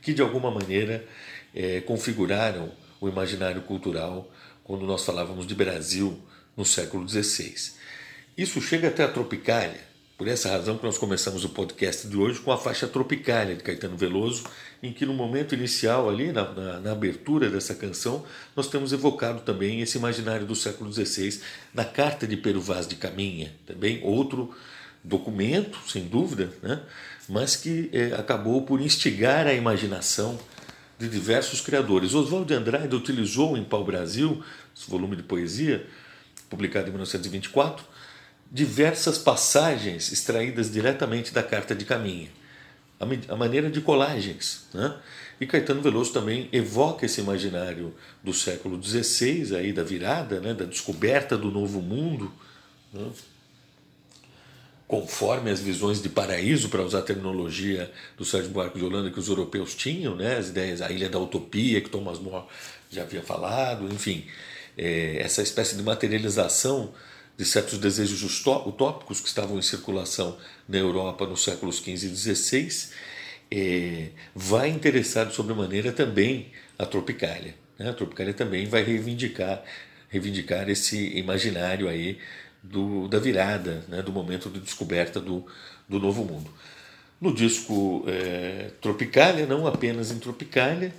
que 0.00 0.12
de 0.12 0.22
alguma 0.22 0.50
maneira 0.50 1.06
é, 1.54 1.80
configuraram 1.80 2.72
o 3.00 3.08
imaginário 3.08 3.62
cultural 3.62 4.30
quando 4.62 4.86
nós 4.86 5.04
falávamos 5.04 5.46
de 5.46 5.54
Brasil 5.54 6.20
no 6.56 6.64
século 6.64 7.08
XVI. 7.08 7.54
Isso 8.36 8.60
chega 8.60 8.88
até 8.88 9.04
a 9.04 9.08
Tropicália, 9.08 9.80
por 10.16 10.28
essa 10.28 10.48
razão 10.48 10.78
que 10.78 10.84
nós 10.84 10.96
começamos 10.96 11.44
o 11.44 11.48
podcast 11.48 12.06
de 12.06 12.16
hoje 12.16 12.38
com 12.38 12.52
a 12.52 12.56
faixa 12.56 12.86
Tropicália 12.86 13.56
de 13.56 13.62
Caetano 13.64 13.96
Veloso, 13.96 14.44
em 14.80 14.92
que 14.92 15.04
no 15.04 15.12
momento 15.12 15.54
inicial 15.54 16.08
ali, 16.08 16.30
na, 16.30 16.48
na, 16.52 16.80
na, 16.80 16.92
abertura 16.92 17.50
dessa 17.50 17.74
canção, 17.74 18.24
nós 18.54 18.68
temos 18.68 18.92
evocado 18.92 19.40
também 19.40 19.80
esse 19.80 19.98
imaginário 19.98 20.46
do 20.46 20.54
século 20.54 20.92
XVI 20.92 21.40
na 21.72 21.84
Carta 21.84 22.28
de 22.28 22.36
Pero 22.36 22.60
Vaz 22.60 22.86
de 22.86 22.94
Caminha, 22.94 23.52
também 23.66 24.00
outro 24.04 24.54
documento, 25.02 25.78
sem 25.88 26.06
dúvida, 26.06 26.52
né? 26.62 26.80
mas 27.28 27.56
que 27.56 27.90
é, 27.92 28.14
acabou 28.14 28.62
por 28.62 28.80
instigar 28.80 29.48
a 29.48 29.52
imaginação 29.52 30.38
de 30.96 31.08
diversos 31.08 31.60
criadores. 31.60 32.14
Oswald 32.14 32.46
de 32.46 32.54
Andrade 32.54 32.94
utilizou 32.94 33.56
em 33.56 33.64
Pau 33.64 33.84
Brasil, 33.84 34.42
esse 34.76 34.88
volume 34.88 35.16
de 35.16 35.24
poesia, 35.24 35.84
publicado 36.48 36.86
em 36.86 36.92
1924, 36.92 37.93
diversas 38.54 39.18
passagens 39.18 40.12
extraídas 40.12 40.70
diretamente 40.70 41.34
da 41.34 41.42
Carta 41.42 41.74
de 41.74 41.84
Caminha, 41.84 42.28
a 43.28 43.34
maneira 43.34 43.68
de 43.68 43.80
colagens. 43.80 44.68
Né? 44.72 44.96
E 45.40 45.46
Caetano 45.46 45.82
Veloso 45.82 46.12
também 46.12 46.48
evoca 46.52 47.04
esse 47.04 47.20
imaginário 47.20 47.92
do 48.22 48.32
século 48.32 48.80
XVI, 48.80 49.56
aí, 49.56 49.72
da 49.72 49.82
virada, 49.82 50.38
né? 50.38 50.54
da 50.54 50.64
descoberta 50.64 51.36
do 51.36 51.50
novo 51.50 51.82
mundo, 51.82 52.32
né? 52.92 53.10
conforme 54.86 55.50
as 55.50 55.58
visões 55.58 56.00
de 56.00 56.08
paraíso, 56.08 56.68
para 56.68 56.82
usar 56.82 57.00
a 57.00 57.02
terminologia 57.02 57.90
do 58.16 58.24
Sérgio 58.24 58.52
Buarque 58.52 58.78
de 58.78 58.84
Holanda 58.84 59.10
que 59.10 59.18
os 59.18 59.26
europeus 59.26 59.74
tinham, 59.74 60.14
né? 60.14 60.36
as 60.36 60.50
ideias, 60.50 60.80
a 60.80 60.92
Ilha 60.92 61.08
da 61.08 61.18
Utopia, 61.18 61.80
que 61.80 61.90
Thomas 61.90 62.20
More 62.20 62.44
já 62.88 63.02
havia 63.02 63.20
falado, 63.20 63.92
enfim. 63.92 64.24
é, 64.78 65.16
essa 65.18 65.42
espécie 65.42 65.76
de 65.76 65.82
materialização 65.82 66.94
de 67.36 67.44
certos 67.44 67.78
desejos 67.78 68.22
utópicos 68.46 69.20
que 69.20 69.28
estavam 69.28 69.58
em 69.58 69.62
circulação 69.62 70.38
na 70.68 70.78
Europa 70.78 71.26
nos 71.26 71.42
séculos 71.42 71.78
XV 71.78 72.06
e 72.06 72.16
XVI, 72.16 72.90
é, 73.50 74.08
vai 74.34 74.68
interessar 74.68 75.26
de 75.26 75.34
sobremaneira 75.34 75.92
também 75.92 76.52
a 76.78 76.86
Tropicália. 76.86 77.54
Né? 77.78 77.90
A 77.90 77.92
Tropicália 77.92 78.32
também 78.32 78.66
vai 78.66 78.82
reivindicar, 78.82 79.62
reivindicar 80.08 80.68
esse 80.68 81.16
imaginário 81.16 81.88
aí 81.88 82.18
do, 82.62 83.08
da 83.08 83.18
virada, 83.18 83.84
né? 83.88 84.00
do 84.00 84.12
momento 84.12 84.48
de 84.48 84.60
descoberta 84.60 85.20
do, 85.20 85.46
do 85.88 85.98
Novo 85.98 86.24
Mundo. 86.24 86.50
No 87.20 87.34
disco 87.34 88.04
é, 88.06 88.70
Tropicália, 88.80 89.46
não 89.46 89.66
apenas 89.66 90.10
em 90.10 90.18
Tropicália, 90.18 90.92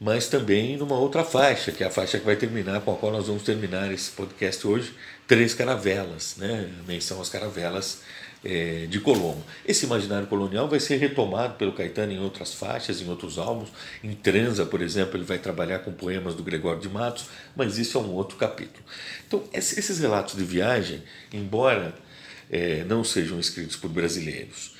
mas 0.00 0.28
também 0.28 0.76
numa 0.76 0.96
outra 0.96 1.24
faixa, 1.24 1.72
que 1.72 1.82
é 1.82 1.86
a 1.86 1.90
faixa 1.90 2.18
que 2.18 2.24
vai 2.24 2.36
terminar, 2.36 2.80
com 2.82 2.92
a 2.92 2.96
qual 2.96 3.10
nós 3.10 3.26
vamos 3.26 3.42
terminar 3.42 3.92
esse 3.92 4.10
podcast 4.12 4.66
hoje, 4.66 4.94
Três 5.28 5.52
Caravelas, 5.52 6.36
né? 6.38 6.72
menção 6.86 7.20
às 7.20 7.28
caravelas 7.28 8.00
é, 8.42 8.86
de 8.86 8.98
Colombo. 8.98 9.44
Esse 9.66 9.84
imaginário 9.84 10.26
colonial 10.26 10.66
vai 10.70 10.80
ser 10.80 10.96
retomado 10.96 11.56
pelo 11.56 11.74
Caetano 11.74 12.12
em 12.12 12.18
outras 12.18 12.54
faixas, 12.54 13.02
em 13.02 13.08
outros 13.10 13.36
álbuns. 13.36 13.68
Em 14.02 14.14
Transa, 14.14 14.64
por 14.64 14.80
exemplo, 14.80 15.18
ele 15.18 15.24
vai 15.24 15.38
trabalhar 15.38 15.80
com 15.80 15.92
poemas 15.92 16.34
do 16.34 16.42
Gregório 16.42 16.80
de 16.80 16.88
Matos, 16.88 17.26
mas 17.54 17.76
isso 17.76 17.98
é 17.98 18.00
um 18.00 18.12
outro 18.12 18.38
capítulo. 18.38 18.82
Então, 19.26 19.44
esses 19.52 19.98
relatos 19.98 20.34
de 20.34 20.44
viagem, 20.44 21.02
embora 21.30 21.94
é, 22.50 22.82
não 22.84 23.04
sejam 23.04 23.38
escritos 23.38 23.76
por 23.76 23.90
brasileiros, 23.90 24.76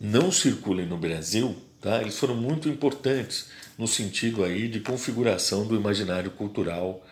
não 0.00 0.32
circulem 0.32 0.84
no 0.84 0.98
Brasil, 0.98 1.56
tá? 1.80 2.02
eles 2.02 2.18
foram 2.18 2.34
muito 2.34 2.68
importantes 2.68 3.50
no 3.78 3.86
sentido 3.86 4.42
aí 4.42 4.66
de 4.66 4.80
configuração 4.80 5.64
do 5.64 5.76
imaginário 5.76 6.32
cultural 6.32 7.06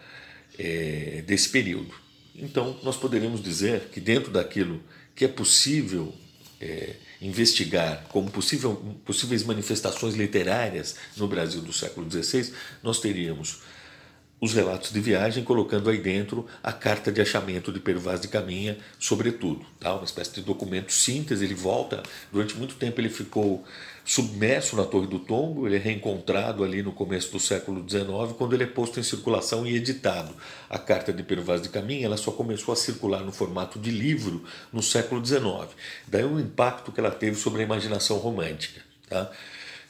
é, 0.60 1.22
desse 1.26 1.48
período. 1.48 1.94
Então, 2.36 2.78
nós 2.82 2.96
poderíamos 2.96 3.42
dizer 3.42 3.88
que 3.92 3.98
dentro 3.98 4.30
daquilo 4.30 4.82
que 5.14 5.24
é 5.24 5.28
possível 5.28 6.14
é, 6.60 6.96
investigar 7.20 8.04
como 8.10 8.30
possível, 8.30 8.76
possíveis 9.06 9.42
manifestações 9.42 10.14
literárias 10.14 10.96
no 11.16 11.26
Brasil 11.26 11.62
do 11.62 11.72
século 11.72 12.10
XVI, 12.10 12.52
nós 12.82 13.00
teríamos 13.00 13.62
os 14.40 14.54
relatos 14.54 14.90
de 14.90 15.00
viagem, 15.00 15.44
colocando 15.44 15.90
aí 15.90 15.98
dentro 15.98 16.46
a 16.62 16.72
carta 16.72 17.12
de 17.12 17.20
achamento 17.20 17.70
de 17.70 17.80
Vaz 17.94 18.20
de 18.20 18.28
Caminha, 18.28 18.78
sobretudo, 18.98 19.64
tá? 19.78 19.94
uma 19.94 20.04
espécie 20.04 20.32
de 20.32 20.40
documento 20.40 20.92
síntese. 20.92 21.44
Ele 21.44 21.54
volta, 21.54 22.02
durante 22.32 22.56
muito 22.56 22.76
tempo 22.76 23.00
ele 23.00 23.10
ficou 23.10 23.62
submerso 24.02 24.76
na 24.76 24.84
Torre 24.84 25.06
do 25.06 25.18
Tombo, 25.18 25.66
ele 25.66 25.76
é 25.76 25.78
reencontrado 25.78 26.64
ali 26.64 26.82
no 26.82 26.90
começo 26.90 27.30
do 27.30 27.38
século 27.38 27.86
XIX, 27.88 28.32
quando 28.36 28.54
ele 28.54 28.64
é 28.64 28.66
posto 28.66 28.98
em 28.98 29.02
circulação 29.02 29.66
e 29.66 29.76
editado. 29.76 30.34
A 30.70 30.78
carta 30.78 31.12
de 31.12 31.22
Vaz 31.36 31.62
de 31.62 31.68
Caminha 31.68 32.06
ela 32.06 32.16
só 32.16 32.30
começou 32.30 32.72
a 32.72 32.76
circular 32.76 33.22
no 33.22 33.32
formato 33.32 33.78
de 33.78 33.90
livro 33.90 34.42
no 34.72 34.82
século 34.82 35.24
XIX. 35.24 35.68
Daí 36.08 36.24
o 36.24 36.40
impacto 36.40 36.90
que 36.90 36.98
ela 36.98 37.10
teve 37.10 37.36
sobre 37.36 37.60
a 37.60 37.64
imaginação 37.64 38.16
romântica. 38.16 38.80
Tá? 39.08 39.30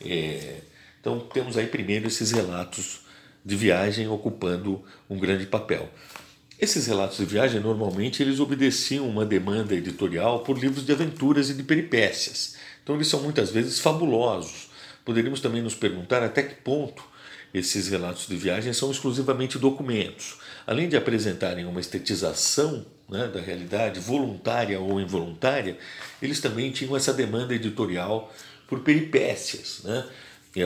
É, 0.00 0.56
então 1.00 1.20
temos 1.20 1.56
aí 1.56 1.66
primeiro 1.66 2.08
esses 2.08 2.32
relatos 2.32 3.00
de 3.44 3.56
viagem 3.56 4.08
ocupando 4.08 4.82
um 5.08 5.18
grande 5.18 5.46
papel. 5.46 5.88
Esses 6.58 6.86
relatos 6.86 7.16
de 7.16 7.24
viagem 7.24 7.58
normalmente 7.58 8.22
eles 8.22 8.38
obedeciam 8.38 9.08
uma 9.08 9.24
demanda 9.24 9.74
editorial 9.74 10.40
por 10.40 10.58
livros 10.58 10.84
de 10.84 10.92
aventuras 10.92 11.48
e 11.48 11.54
de 11.54 11.62
peripécias. 11.62 12.56
Então 12.82 12.94
eles 12.96 13.08
são 13.08 13.22
muitas 13.22 13.50
vezes 13.50 13.78
fabulosos. 13.78 14.68
Poderíamos 15.02 15.40
também 15.40 15.62
nos 15.62 15.74
perguntar 15.74 16.22
até 16.22 16.42
que 16.42 16.56
ponto 16.56 17.02
esses 17.52 17.88
relatos 17.88 18.26
de 18.26 18.36
viagem 18.36 18.74
são 18.74 18.90
exclusivamente 18.90 19.58
documentos. 19.58 20.38
Além 20.66 20.88
de 20.88 20.96
apresentarem 20.96 21.64
uma 21.64 21.80
estetização 21.80 22.84
né, 23.08 23.26
da 23.26 23.40
realidade, 23.40 23.98
voluntária 23.98 24.78
ou 24.78 25.00
involuntária, 25.00 25.78
eles 26.20 26.40
também 26.40 26.70
tinham 26.70 26.94
essa 26.94 27.12
demanda 27.12 27.54
editorial 27.54 28.32
por 28.68 28.80
peripécias, 28.80 29.80
né, 29.82 30.06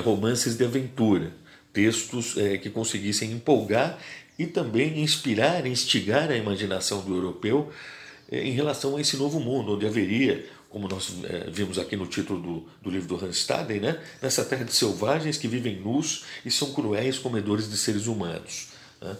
romances 0.01 0.57
de 0.57 0.65
aventura 0.65 1.33
textos 1.75 2.39
é, 2.39 2.57
que 2.57 2.71
conseguissem 2.71 3.33
empolgar 3.33 3.99
e 4.39 4.47
também 4.47 5.01
inspirar, 5.01 5.67
instigar 5.67 6.31
a 6.31 6.37
imaginação 6.37 7.03
do 7.03 7.15
europeu 7.15 7.71
é, 8.31 8.43
em 8.43 8.53
relação 8.53 8.97
a 8.97 9.01
esse 9.01 9.17
novo 9.17 9.39
mundo, 9.41 9.75
onde 9.75 9.87
haveria, 9.87 10.47
como 10.71 10.89
nós 10.89 11.13
é, 11.25 11.51
vimos 11.51 11.79
aqui 11.79 11.97
no 11.97 12.07
título 12.07 12.41
do, 12.41 12.69
do 12.81 12.91
livro 12.91 13.09
do 13.09 13.25
Hans 13.25 13.37
Staden, 13.37 13.81
né, 13.81 14.01
nessa 14.23 14.45
terra 14.45 14.65
de 14.65 14.73
selvagens 14.73 15.37
que 15.37 15.49
vivem 15.49 15.77
nus 15.77 16.25
e 16.45 16.51
são 16.51 16.73
cruéis 16.73 17.19
comedores 17.19 17.69
de 17.69 17.77
seres 17.77 18.07
humanos. 18.07 18.69
Né. 19.01 19.17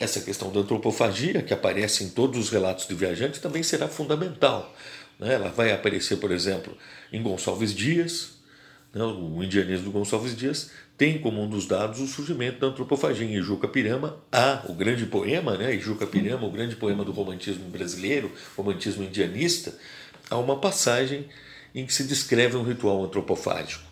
Essa 0.00 0.20
questão 0.20 0.50
da 0.50 0.60
antropofagia, 0.60 1.40
que 1.42 1.54
aparece 1.54 2.02
em 2.02 2.08
todos 2.08 2.38
os 2.38 2.50
relatos 2.50 2.88
de 2.88 2.94
viajantes, 2.94 3.40
também 3.40 3.62
será 3.62 3.86
fundamental. 3.86 4.74
Né. 5.18 5.34
Ela 5.34 5.50
vai 5.50 5.72
aparecer, 5.72 6.16
por 6.16 6.32
exemplo, 6.32 6.76
em 7.12 7.22
Gonçalves 7.22 7.72
Dias, 7.72 8.32
né, 8.92 9.02
o 9.02 9.42
indianismo 9.42 9.86
do 9.86 9.92
Gonçalves 9.92 10.36
Dias, 10.36 10.70
tem 10.96 11.18
como 11.18 11.42
um 11.42 11.48
dos 11.48 11.66
dados 11.66 12.00
o 12.00 12.06
surgimento 12.06 12.60
da 12.60 12.68
antropofagia 12.68 13.26
em 13.26 13.34
Ijuca 13.34 13.66
Pirama, 13.66 14.18
há 14.30 14.62
o 14.68 14.72
grande 14.72 15.06
poema, 15.06 15.56
né, 15.56 15.74
Ijuca 15.74 16.06
Pirama, 16.06 16.46
o 16.46 16.50
grande 16.50 16.76
poema 16.76 17.04
do 17.04 17.12
romantismo 17.12 17.68
brasileiro, 17.68 18.30
romantismo 18.56 19.02
indianista, 19.02 19.76
há 20.30 20.36
uma 20.36 20.56
passagem 20.56 21.26
em 21.74 21.84
que 21.84 21.92
se 21.92 22.04
descreve 22.04 22.56
um 22.56 22.62
ritual 22.62 23.02
antropofágico. 23.04 23.82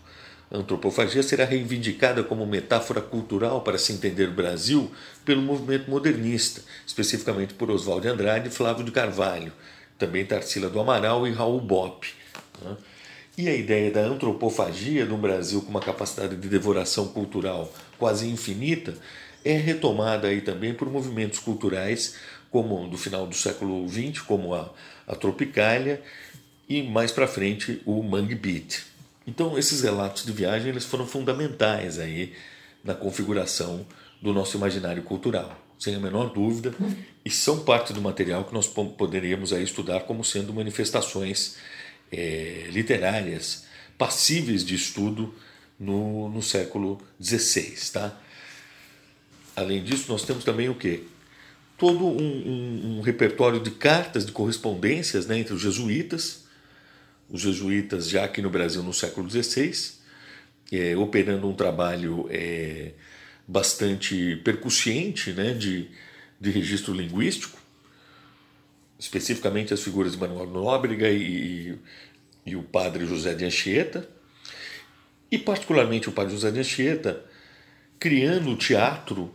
A 0.50 0.58
antropofagia 0.58 1.22
será 1.22 1.44
reivindicada 1.44 2.22
como 2.22 2.46
metáfora 2.46 3.00
cultural 3.00 3.62
para 3.62 3.78
se 3.78 3.92
entender 3.92 4.28
o 4.28 4.32
Brasil 4.32 4.92
pelo 5.24 5.40
movimento 5.40 5.90
modernista, 5.90 6.60
especificamente 6.86 7.54
por 7.54 7.70
Oswald 7.70 8.02
de 8.02 8.08
Andrade 8.08 8.48
e 8.48 8.52
Flávio 8.52 8.84
de 8.84 8.92
Carvalho, 8.92 9.50
também 9.98 10.26
Tarsila 10.26 10.68
do 10.68 10.78
Amaral 10.78 11.26
e 11.26 11.32
Raul 11.32 11.60
Bopp. 11.60 12.06
Né. 12.62 12.76
E 13.36 13.48
a 13.48 13.54
ideia 13.54 13.90
da 13.90 14.00
antropofagia 14.00 15.06
no 15.06 15.16
Brasil 15.16 15.62
com 15.62 15.70
uma 15.70 15.80
capacidade 15.80 16.36
de 16.36 16.48
devoração 16.48 17.08
cultural 17.08 17.72
quase 17.98 18.28
infinita 18.28 18.94
é 19.42 19.56
retomada 19.56 20.28
aí 20.28 20.42
também 20.42 20.74
por 20.74 20.90
movimentos 20.90 21.38
culturais 21.38 22.16
como 22.50 22.86
do 22.86 22.98
final 22.98 23.26
do 23.26 23.34
século 23.34 23.88
XX, 23.88 24.20
como 24.20 24.54
a, 24.54 24.70
a 25.06 25.16
Tropicália 25.16 26.02
e 26.68 26.82
mais 26.82 27.10
para 27.10 27.26
frente 27.26 27.80
o 27.86 28.02
Mangue 28.02 28.34
Beat. 28.34 28.82
Então 29.26 29.58
esses 29.58 29.80
relatos 29.80 30.26
de 30.26 30.32
viagem 30.32 30.68
eles 30.68 30.84
foram 30.84 31.06
fundamentais 31.06 31.98
aí 31.98 32.34
na 32.84 32.94
configuração 32.94 33.86
do 34.20 34.34
nosso 34.34 34.58
imaginário 34.58 35.02
cultural, 35.02 35.58
sem 35.78 35.94
a 35.94 35.98
menor 35.98 36.30
dúvida, 36.30 36.74
e 37.24 37.30
são 37.30 37.60
parte 37.60 37.94
do 37.94 38.02
material 38.02 38.44
que 38.44 38.52
nós 38.52 38.66
poderíamos 38.66 39.54
aí 39.54 39.64
estudar 39.64 40.00
como 40.00 40.22
sendo 40.22 40.52
manifestações 40.52 41.56
é, 42.12 42.68
literárias 42.70 43.64
passíveis 43.96 44.64
de 44.64 44.74
estudo 44.74 45.34
no, 45.78 46.28
no 46.28 46.42
século 46.42 47.00
XVI. 47.20 47.74
Tá? 47.92 48.20
Além 49.56 49.82
disso, 49.82 50.04
nós 50.08 50.24
temos 50.24 50.44
também 50.44 50.68
o 50.68 50.74
quê? 50.74 51.04
Todo 51.78 52.06
um, 52.06 52.20
um, 52.20 52.98
um 52.98 53.00
repertório 53.00 53.58
de 53.58 53.70
cartas, 53.70 54.26
de 54.26 54.32
correspondências 54.32 55.26
né, 55.26 55.38
entre 55.38 55.54
os 55.54 55.60
jesuítas, 55.60 56.44
os 57.28 57.40
jesuítas 57.40 58.08
já 58.08 58.24
aqui 58.24 58.42
no 58.42 58.50
Brasil 58.50 58.82
no 58.82 58.92
século 58.92 59.28
XVI, 59.28 59.72
é, 60.70 60.96
operando 60.96 61.48
um 61.48 61.54
trabalho 61.54 62.26
é, 62.30 62.92
bastante 63.46 64.36
percussiente 64.44 65.32
né, 65.32 65.54
de, 65.54 65.88
de 66.40 66.50
registro 66.50 66.94
linguístico, 66.94 67.61
especificamente 69.02 69.74
as 69.74 69.82
figuras 69.82 70.12
de 70.12 70.18
Manuel 70.18 70.46
Nóbrega 70.46 71.10
e, 71.10 71.76
e 72.46 72.54
o 72.54 72.62
padre 72.62 73.04
José 73.04 73.34
de 73.34 73.44
Anchieta, 73.44 74.08
e 75.28 75.36
particularmente 75.36 76.08
o 76.08 76.12
padre 76.12 76.32
José 76.32 76.52
de 76.52 76.60
Anchieta, 76.60 77.24
criando 77.98 78.50
o 78.50 78.56
teatro 78.56 79.34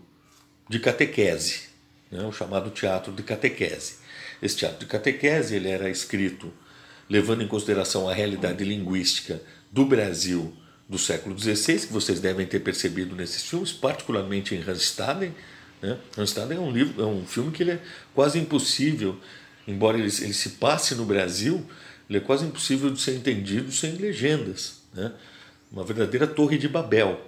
de 0.69 0.79
catequese, 0.79 1.63
né, 2.09 2.24
o 2.24 2.31
chamado 2.31 2.69
teatro 2.69 3.12
de 3.12 3.21
catequese. 3.24 3.97
Esse 4.41 4.55
teatro 4.55 4.79
de 4.79 4.86
catequese 4.86 5.55
ele 5.55 5.67
era 5.67 5.89
escrito 5.89 6.50
levando 7.09 7.43
em 7.43 7.47
consideração 7.47 8.07
a 8.07 8.13
realidade 8.13 8.63
linguística 8.63 9.41
do 9.69 9.86
Brasil 9.86 10.55
do 10.88 10.97
século 10.97 11.38
XVI, 11.38 11.88
que 11.88 11.93
vocês 11.93 12.21
devem 12.21 12.45
ter 12.45 12.62
percebido 12.62 13.17
nesses 13.17 13.43
filmes, 13.43 13.74
particularmente 13.74 14.55
em 14.55 14.62
Randstaden. 14.62 15.36
Né? 15.81 15.97
É 16.17 16.59
um 16.59 16.71
livro, 16.71 17.01
é 17.01 17.05
um 17.05 17.25
filme 17.25 17.51
que 17.51 17.69
é 17.69 17.81
quase 18.15 18.39
impossível 18.39 19.19
embora 19.67 19.97
ele, 19.97 20.07
ele 20.07 20.33
se 20.33 20.51
passe 20.51 20.95
no 20.95 21.05
Brasil, 21.05 21.65
ele 22.09 22.19
é 22.19 22.21
quase 22.21 22.45
impossível 22.45 22.89
de 22.89 23.01
ser 23.01 23.15
entendido 23.15 23.71
sem 23.71 23.93
legendas. 23.95 24.81
Né? 24.93 25.12
Uma 25.71 25.83
verdadeira 25.83 26.25
torre 26.25 26.57
de 26.57 26.67
Babel. 26.67 27.19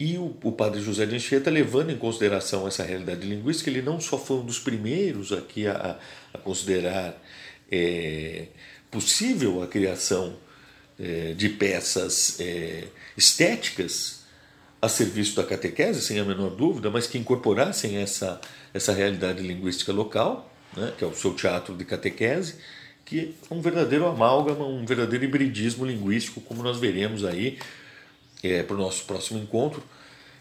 E 0.00 0.16
o, 0.16 0.36
o 0.42 0.52
padre 0.52 0.80
José 0.80 1.04
de 1.04 1.16
Anchieta, 1.16 1.50
levando 1.50 1.90
em 1.90 1.98
consideração 1.98 2.66
essa 2.66 2.84
realidade 2.84 3.26
linguística, 3.26 3.68
ele 3.68 3.82
não 3.82 4.00
só 4.00 4.16
foi 4.16 4.38
um 4.38 4.44
dos 4.46 4.58
primeiros 4.58 5.32
aqui 5.32 5.66
a, 5.66 5.98
a 6.32 6.38
considerar 6.38 7.20
é, 7.70 8.46
possível 8.90 9.62
a 9.62 9.66
criação 9.66 10.36
é, 10.98 11.32
de 11.32 11.48
peças 11.48 12.40
é, 12.40 12.84
estéticas 13.16 14.18
a 14.80 14.88
serviço 14.88 15.34
da 15.34 15.42
catequese, 15.42 16.00
sem 16.00 16.20
a 16.20 16.24
menor 16.24 16.50
dúvida, 16.50 16.88
mas 16.90 17.06
que 17.06 17.18
incorporassem 17.18 17.96
essa, 17.96 18.40
essa 18.72 18.92
realidade 18.92 19.42
linguística 19.42 19.92
local, 19.92 20.52
né, 20.76 20.92
que 20.96 21.04
é 21.04 21.06
o 21.06 21.14
seu 21.14 21.34
teatro 21.34 21.74
de 21.74 21.84
catequese, 21.84 22.56
que 23.04 23.34
é 23.50 23.54
um 23.54 23.60
verdadeiro 23.60 24.06
amálgama, 24.06 24.66
um 24.66 24.84
verdadeiro 24.84 25.24
hibridismo 25.24 25.86
linguístico, 25.86 26.40
como 26.40 26.62
nós 26.62 26.78
veremos 26.78 27.24
aí 27.24 27.58
é, 28.42 28.62
para 28.62 28.76
o 28.76 28.78
nosso 28.78 29.04
próximo 29.04 29.38
encontro. 29.38 29.82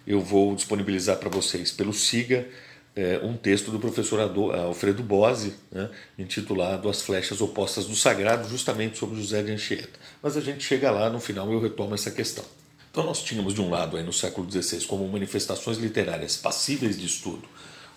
Eu 0.05 0.21
vou 0.21 0.55
disponibilizar 0.55 1.17
para 1.17 1.29
vocês 1.29 1.71
pelo 1.71 1.93
SIGA 1.93 2.47
é, 2.95 3.19
um 3.23 3.37
texto 3.37 3.71
do 3.71 3.79
professor 3.79 4.19
Alfredo 4.19 5.03
Bose, 5.03 5.53
né, 5.71 5.89
intitulado 6.17 6.89
As 6.89 7.01
Flechas 7.01 7.39
Opostas 7.41 7.85
do 7.85 7.95
Sagrado, 7.95 8.49
justamente 8.49 8.97
sobre 8.97 9.17
José 9.21 9.43
de 9.43 9.51
Anchieta. 9.51 9.99
Mas 10.21 10.35
a 10.35 10.41
gente 10.41 10.63
chega 10.63 10.89
lá, 10.89 11.09
no 11.09 11.19
final 11.19 11.51
eu 11.51 11.61
retomo 11.61 11.93
essa 11.93 12.09
questão. 12.11 12.43
Então 12.89 13.05
nós 13.05 13.21
tínhamos 13.21 13.53
de 13.53 13.61
um 13.61 13.69
lado 13.69 13.95
aí 13.95 14.03
no 14.03 14.11
século 14.11 14.49
XVI 14.51 14.83
como 14.85 15.07
manifestações 15.07 15.77
literárias 15.77 16.35
passíveis 16.35 16.99
de 16.99 17.05
estudo 17.05 17.47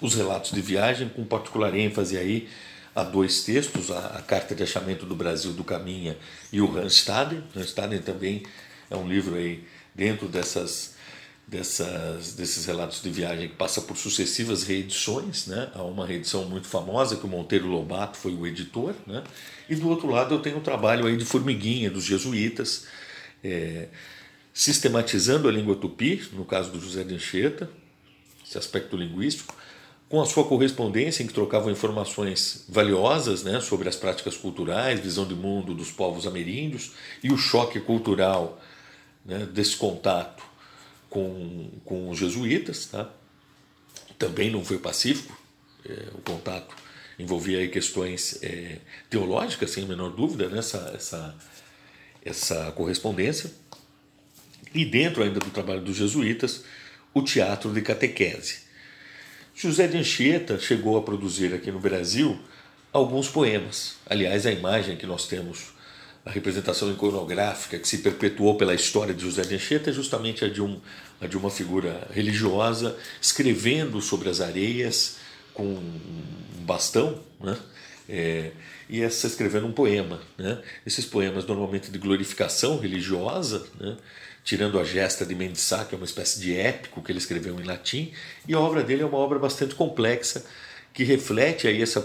os 0.00 0.14
relatos 0.14 0.52
de 0.52 0.60
viagem, 0.60 1.08
com 1.08 1.24
particular 1.24 1.74
ênfase 1.74 2.16
aí 2.16 2.48
a 2.94 3.04
dois 3.04 3.44
textos, 3.44 3.90
a, 3.90 3.98
a 4.18 4.22
Carta 4.22 4.54
de 4.54 4.62
Achamento 4.62 5.06
do 5.06 5.14
Brasil 5.14 5.52
do 5.52 5.62
Caminha 5.62 6.16
e 6.52 6.60
o 6.60 6.66
Randstaden. 6.66 7.42
Randstaden 7.54 8.00
também 8.00 8.42
é 8.90 8.96
um 8.96 9.08
livro 9.08 9.36
aí 9.36 9.64
dentro 9.94 10.26
dessas, 10.26 10.94
dessas, 11.46 12.34
desses 12.34 12.64
relatos 12.66 13.02
de 13.02 13.10
viagem 13.10 13.48
que 13.48 13.54
passa 13.54 13.80
por 13.80 13.96
sucessivas 13.96 14.64
reedições. 14.64 15.46
Né? 15.46 15.70
Há 15.74 15.82
uma 15.82 16.06
reedição 16.06 16.44
muito 16.46 16.66
famosa 16.66 17.16
que 17.16 17.24
o 17.24 17.28
Monteiro 17.28 17.66
Lobato 17.68 18.16
foi 18.16 18.34
o 18.34 18.46
editor. 18.46 18.94
Né? 19.06 19.22
E 19.68 19.76
do 19.76 19.88
outro 19.88 20.10
lado 20.10 20.34
eu 20.34 20.40
tenho 20.40 20.58
um 20.58 20.62
trabalho 20.62 21.06
aí 21.06 21.16
de 21.16 21.24
formiguinha 21.24 21.90
dos 21.90 22.04
jesuítas, 22.04 22.86
é, 23.44 23.88
sistematizando 24.52 25.48
a 25.48 25.52
língua 25.52 25.76
tupi, 25.76 26.28
no 26.32 26.44
caso 26.44 26.70
do 26.70 26.80
José 26.80 27.04
de 27.04 27.14
Anchieta, 27.14 27.70
esse 28.44 28.58
aspecto 28.58 28.96
linguístico, 28.96 29.54
com 30.10 30.20
a 30.20 30.26
sua 30.26 30.44
correspondência, 30.44 31.22
em 31.22 31.28
que 31.28 31.32
trocavam 31.32 31.70
informações 31.70 32.64
valiosas 32.68 33.44
né, 33.44 33.60
sobre 33.60 33.88
as 33.88 33.94
práticas 33.94 34.36
culturais, 34.36 34.98
visão 34.98 35.24
de 35.24 35.36
mundo 35.36 35.72
dos 35.72 35.92
povos 35.92 36.26
ameríndios 36.26 36.90
e 37.22 37.32
o 37.32 37.38
choque 37.38 37.78
cultural 37.78 38.60
né, 39.24 39.46
desse 39.46 39.76
contato 39.76 40.42
com, 41.08 41.70
com 41.84 42.10
os 42.10 42.18
jesuítas. 42.18 42.86
Tá? 42.86 43.08
Também 44.18 44.50
não 44.50 44.64
foi 44.64 44.78
pacífico, 44.78 45.40
é, 45.88 46.08
o 46.12 46.20
contato 46.22 46.74
envolvia 47.16 47.68
questões 47.68 48.42
é, 48.42 48.78
teológicas, 49.08 49.70
sem 49.70 49.84
a 49.84 49.86
menor 49.86 50.10
dúvida, 50.10 50.48
nessa 50.48 50.80
né, 50.80 50.92
essa, 50.96 51.36
essa 52.24 52.72
correspondência. 52.72 53.48
E 54.74 54.84
dentro 54.84 55.22
ainda 55.22 55.38
do 55.38 55.50
trabalho 55.50 55.82
dos 55.82 55.96
jesuítas, 55.96 56.64
o 57.14 57.22
teatro 57.22 57.72
de 57.72 57.80
catequese 57.80 58.69
José 59.54 59.86
de 59.86 59.96
Anchieta 59.96 60.58
chegou 60.58 60.96
a 60.96 61.02
produzir 61.02 61.52
aqui 61.54 61.70
no 61.70 61.78
Brasil 61.78 62.38
alguns 62.92 63.28
poemas. 63.28 63.96
Aliás, 64.06 64.46
a 64.46 64.52
imagem 64.52 64.96
que 64.96 65.06
nós 65.06 65.26
temos, 65.26 65.72
a 66.24 66.30
representação 66.30 66.90
iconográfica 66.90 67.78
que 67.78 67.88
se 67.88 67.98
perpetuou 67.98 68.56
pela 68.56 68.74
história 68.74 69.14
de 69.14 69.22
José 69.22 69.42
de 69.42 69.54
Anchieta 69.54 69.90
é 69.90 69.92
justamente 69.92 70.44
a 70.44 70.48
de, 70.48 70.62
um, 70.62 70.80
a 71.20 71.26
de 71.26 71.36
uma 71.36 71.50
figura 71.50 72.08
religiosa 72.12 72.96
escrevendo 73.20 74.00
sobre 74.00 74.28
as 74.28 74.40
areias 74.40 75.16
com 75.52 75.64
um 75.64 76.64
bastão, 76.64 77.20
né? 77.40 77.58
É, 78.08 78.50
e 78.88 79.00
essa 79.02 79.28
escrevendo 79.28 79.68
um 79.68 79.72
poema. 79.72 80.20
Né? 80.36 80.60
Esses 80.84 81.04
poemas 81.04 81.46
normalmente 81.46 81.92
de 81.92 81.98
glorificação 81.98 82.78
religiosa, 82.78 83.64
né? 83.78 83.96
Tirando 84.44 84.78
a 84.78 84.84
gesta 84.84 85.24
de 85.24 85.34
Mendissá, 85.34 85.84
que 85.84 85.94
é 85.94 85.98
uma 85.98 86.04
espécie 86.04 86.40
de 86.40 86.56
épico 86.56 87.02
que 87.02 87.12
ele 87.12 87.18
escreveu 87.18 87.58
em 87.60 87.64
latim, 87.64 88.12
e 88.48 88.54
a 88.54 88.60
obra 88.60 88.82
dele 88.82 89.02
é 89.02 89.06
uma 89.06 89.18
obra 89.18 89.38
bastante 89.38 89.74
complexa, 89.74 90.44
que 90.92 91.04
reflete 91.04 91.68
aí 91.68 91.82
essa, 91.82 92.04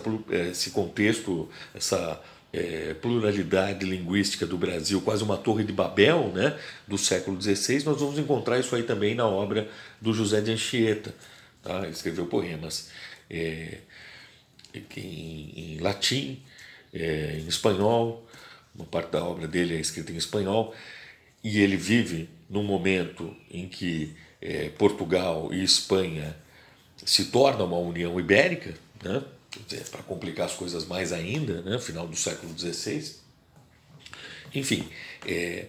esse 0.51 0.69
contexto, 0.69 1.49
essa 1.73 2.21
é, 2.53 2.93
pluralidade 2.93 3.85
linguística 3.85 4.45
do 4.45 4.57
Brasil, 4.57 5.01
quase 5.01 5.23
uma 5.23 5.37
torre 5.37 5.63
de 5.63 5.73
Babel 5.73 6.31
né, 6.33 6.57
do 6.87 6.97
século 6.97 7.41
XVI, 7.41 7.83
nós 7.83 7.99
vamos 7.99 8.17
encontrar 8.17 8.59
isso 8.59 8.75
aí 8.75 8.83
também 8.83 9.15
na 9.15 9.27
obra 9.27 9.69
do 9.99 10.13
José 10.13 10.39
de 10.39 10.51
Anchieta. 10.51 11.13
Tá? 11.61 11.81
Ele 11.81 11.91
escreveu 11.91 12.27
poemas 12.27 12.89
é, 13.29 13.79
em, 14.73 15.53
em, 15.55 15.79
latim, 15.79 16.41
é, 16.93 17.39
em 17.39 17.47
espanhol, 17.47 18.25
uma 18.73 18.85
parte 18.85 19.11
da 19.11 19.23
obra 19.23 19.47
dele 19.47 19.75
é 19.75 19.79
escrita 19.79 20.11
em 20.11 20.17
espanhol, 20.17 20.73
e 21.45 21.59
ele 21.59 21.77
vive 21.77 22.27
num 22.49 22.63
momento 22.63 23.31
em 23.51 23.69
que 23.69 24.15
é, 24.41 24.69
Portugal 24.69 25.53
e 25.53 25.63
Espanha 25.63 26.35
se 27.05 27.25
tornam 27.25 27.67
uma 27.67 27.77
união 27.77 28.19
ibérica, 28.19 28.73
né? 29.03 29.23
para 29.91 30.01
complicar 30.01 30.47
as 30.47 30.55
coisas 30.55 30.87
mais 30.87 31.13
ainda, 31.13 31.61
né? 31.61 31.77
final 31.77 32.07
do 32.07 32.15
século 32.15 32.51
XVI. 32.57 33.17
Enfim, 34.55 34.89
é, 35.23 35.67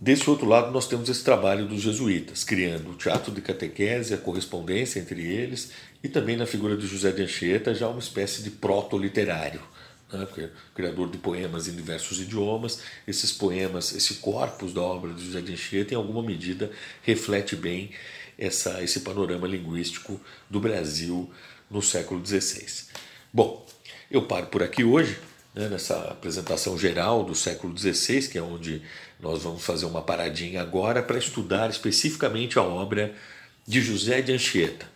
desse 0.00 0.28
outro 0.28 0.48
lado 0.48 0.72
nós 0.72 0.88
temos 0.88 1.08
esse 1.08 1.22
trabalho 1.22 1.64
dos 1.64 1.80
jesuítas, 1.80 2.42
criando 2.42 2.90
o 2.90 2.96
teatro 2.96 3.32
de 3.32 3.40
catequese, 3.40 4.12
a 4.12 4.18
correspondência 4.18 4.98
entre 4.98 5.24
eles, 5.24 5.70
e 6.02 6.08
também 6.08 6.36
na 6.36 6.44
figura 6.44 6.76
de 6.76 6.88
José 6.88 7.12
de 7.12 7.22
Anchieta 7.22 7.72
já 7.72 7.86
uma 7.86 8.00
espécie 8.00 8.42
de 8.42 8.50
proto-literário 8.50 9.62
né, 10.16 10.26
criador 10.74 11.10
de 11.10 11.18
poemas 11.18 11.68
em 11.68 11.74
diversos 11.74 12.20
idiomas. 12.20 12.80
Esses 13.06 13.32
poemas, 13.32 13.94
esse 13.94 14.14
corpus 14.14 14.72
da 14.72 14.80
obra 14.80 15.12
de 15.12 15.24
José 15.24 15.40
de 15.40 15.52
Anchieta, 15.52 15.94
em 15.94 15.96
alguma 15.96 16.22
medida, 16.22 16.70
reflete 17.02 17.56
bem 17.56 17.90
essa, 18.38 18.82
esse 18.82 19.00
panorama 19.00 19.46
linguístico 19.46 20.20
do 20.48 20.60
Brasil 20.60 21.30
no 21.70 21.82
século 21.82 22.24
XVI. 22.24 22.66
Bom, 23.32 23.66
eu 24.10 24.22
paro 24.22 24.46
por 24.46 24.62
aqui 24.62 24.84
hoje, 24.84 25.18
né, 25.54 25.68
nessa 25.68 25.96
apresentação 26.10 26.78
geral 26.78 27.24
do 27.24 27.34
século 27.34 27.76
XVI, 27.76 28.28
que 28.28 28.38
é 28.38 28.42
onde 28.42 28.82
nós 29.20 29.42
vamos 29.42 29.64
fazer 29.64 29.86
uma 29.86 30.02
paradinha 30.02 30.60
agora 30.60 31.02
para 31.02 31.18
estudar 31.18 31.70
especificamente 31.70 32.58
a 32.58 32.62
obra 32.62 33.14
de 33.66 33.80
José 33.80 34.20
de 34.20 34.32
Anchieta 34.32 34.91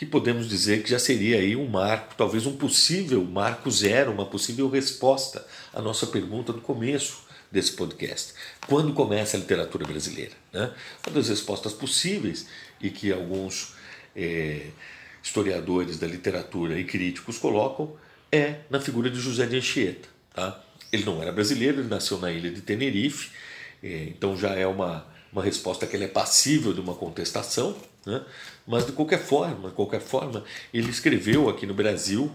que 0.00 0.06
podemos 0.06 0.48
dizer 0.48 0.82
que 0.82 0.88
já 0.88 0.98
seria 0.98 1.36
aí 1.36 1.54
um 1.54 1.68
marco, 1.68 2.14
talvez 2.16 2.46
um 2.46 2.56
possível 2.56 3.22
marco 3.22 3.70
zero, 3.70 4.10
uma 4.10 4.24
possível 4.24 4.66
resposta 4.70 5.46
à 5.74 5.82
nossa 5.82 6.06
pergunta 6.06 6.54
do 6.54 6.60
começo 6.62 7.22
desse 7.52 7.72
podcast. 7.72 8.32
Quando 8.66 8.94
começa 8.94 9.36
a 9.36 9.40
literatura 9.40 9.86
brasileira? 9.86 10.32
Né? 10.54 10.72
Uma 11.06 11.14
das 11.14 11.28
respostas 11.28 11.74
possíveis 11.74 12.46
e 12.80 12.88
que 12.88 13.12
alguns 13.12 13.74
é, 14.16 14.68
historiadores 15.22 15.98
da 15.98 16.06
literatura 16.06 16.80
e 16.80 16.84
críticos 16.84 17.36
colocam 17.36 17.94
é 18.32 18.60
na 18.70 18.80
figura 18.80 19.10
de 19.10 19.20
José 19.20 19.44
de 19.44 19.58
Anchieta. 19.58 20.08
Tá? 20.34 20.64
Ele 20.90 21.04
não 21.04 21.20
era 21.20 21.30
brasileiro, 21.30 21.80
ele 21.80 21.88
nasceu 21.88 22.16
na 22.16 22.32
ilha 22.32 22.50
de 22.50 22.62
Tenerife, 22.62 23.32
é, 23.82 24.04
então 24.04 24.34
já 24.34 24.54
é 24.54 24.66
uma, 24.66 25.06
uma 25.32 25.42
resposta 25.42 25.86
que 25.86 25.96
ele 25.96 26.04
é 26.04 26.08
passível 26.08 26.72
de 26.72 26.80
uma 26.80 26.94
contestação, 26.94 27.76
né? 28.06 28.22
Mas 28.66 28.86
de 28.86 28.92
qualquer 28.92 29.20
forma, 29.20 29.68
de 29.68 29.74
qualquer 29.74 30.00
forma, 30.00 30.44
ele 30.72 30.90
escreveu 30.90 31.48
aqui 31.48 31.66
no 31.66 31.74
Brasil 31.74 32.32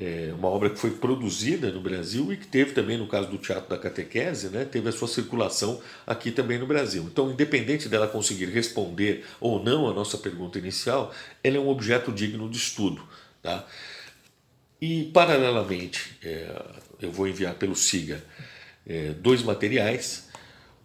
é, 0.00 0.32
uma 0.32 0.48
obra 0.48 0.70
que 0.70 0.78
foi 0.78 0.92
produzida 0.92 1.72
no 1.72 1.80
Brasil 1.80 2.32
e 2.32 2.36
que 2.36 2.46
teve 2.46 2.72
também, 2.72 2.96
no 2.96 3.08
caso 3.08 3.28
do 3.28 3.36
Teatro 3.36 3.68
da 3.68 3.76
Catequese, 3.76 4.48
né, 4.48 4.64
teve 4.64 4.88
a 4.88 4.92
sua 4.92 5.08
circulação 5.08 5.80
aqui 6.06 6.30
também 6.30 6.56
no 6.56 6.68
Brasil. 6.68 7.02
Então, 7.02 7.32
independente 7.32 7.88
dela 7.88 8.06
conseguir 8.06 8.46
responder 8.46 9.24
ou 9.40 9.60
não 9.60 9.90
a 9.90 9.92
nossa 9.92 10.16
pergunta 10.16 10.56
inicial, 10.56 11.12
ela 11.42 11.56
é 11.56 11.60
um 11.60 11.68
objeto 11.68 12.12
digno 12.12 12.48
de 12.48 12.56
estudo. 12.56 13.02
Tá? 13.42 13.66
E, 14.80 15.06
paralelamente, 15.12 16.16
é, 16.22 16.48
eu 17.02 17.10
vou 17.10 17.26
enviar 17.26 17.54
pelo 17.54 17.74
SIGA 17.74 18.22
é, 18.86 19.10
dois 19.14 19.42
materiais, 19.42 20.27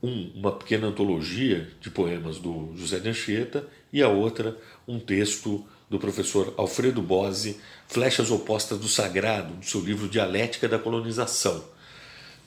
um, 0.04 0.32
uma 0.36 0.52
pequena 0.52 0.88
antologia 0.88 1.72
de 1.80 1.89
poemas 1.89 2.38
do 2.38 2.74
José 2.76 3.00
de 3.00 3.08
Anchieta 3.08 3.66
e 3.92 4.04
a 4.04 4.10
outra 4.10 4.58
um 4.86 5.00
texto 5.00 5.66
do 5.89 5.98
professor 5.98 6.54
Alfredo 6.58 7.02
Bose, 7.02 7.62
Flechas 7.88 8.30
Opostas 8.30 8.80
do 8.80 8.89
Sagrado, 8.89 9.54
do 9.54 9.66
seu 9.66 9.80
livro 9.80 10.10
Dialética 10.10 10.68
da 10.68 10.78
Colonização. 10.78 11.63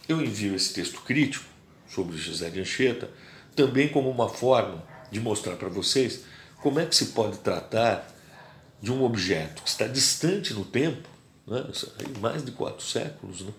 Eu 0.07 0.21
envio 0.21 0.55
esse 0.55 0.75
texto 0.75 1.01
crítico 1.01 1.47
sobre 1.88 2.19
José 2.19 2.51
de 2.51 2.61
Anchieta 2.61 3.09
também 3.55 3.88
como 3.88 4.11
uma 4.11 4.29
forma 4.29 4.85
de 5.11 5.19
mostrar 5.19 5.57
para 5.57 5.71
vocês 5.71 6.25
como 6.61 6.79
é 6.79 6.85
que 6.85 6.95
se 6.95 7.07
pode 7.07 7.38
tratar 7.38 8.07
de 8.83 8.92
um 8.92 9.03
objeto 9.03 9.62
que 9.62 9.69
está 9.69 9.87
distante 9.87 10.53
no 10.53 10.64
tempo, 10.64 11.09
né? 11.47 11.64
mais 12.21 12.45
de 12.45 12.53
quatro 12.53 12.85
séculos, 12.85 13.40
né? 13.40 13.53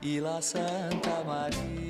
y 0.00 0.20
la 0.20 0.40
Santa 0.40 1.22
María. 1.26 1.89